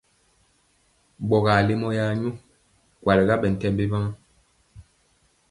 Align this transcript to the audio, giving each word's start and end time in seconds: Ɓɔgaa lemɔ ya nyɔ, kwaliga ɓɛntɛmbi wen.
Ɓɔgaa 1.29 1.61
lemɔ 1.67 1.87
ya 1.97 2.05
nyɔ, 2.19 2.31
kwaliga 3.01 3.35
ɓɛntɛmbi 3.41 3.85
wen. 3.91 4.05